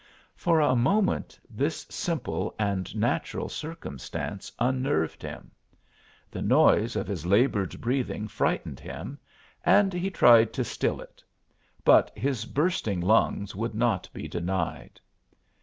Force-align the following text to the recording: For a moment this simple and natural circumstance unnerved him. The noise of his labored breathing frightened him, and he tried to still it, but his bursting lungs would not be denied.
For 0.35 0.59
a 0.59 0.75
moment 0.75 1.39
this 1.47 1.85
simple 1.87 2.55
and 2.57 2.95
natural 2.95 3.49
circumstance 3.49 4.51
unnerved 4.57 5.21
him. 5.21 5.51
The 6.31 6.41
noise 6.41 6.95
of 6.95 7.05
his 7.05 7.27
labored 7.27 7.79
breathing 7.79 8.27
frightened 8.27 8.79
him, 8.79 9.19
and 9.63 9.93
he 9.93 10.09
tried 10.09 10.53
to 10.53 10.63
still 10.63 11.01
it, 11.01 11.23
but 11.85 12.09
his 12.17 12.45
bursting 12.45 12.99
lungs 12.99 13.53
would 13.55 13.75
not 13.75 14.09
be 14.11 14.27
denied. 14.27 14.99